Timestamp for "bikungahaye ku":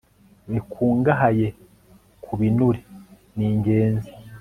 0.51-2.31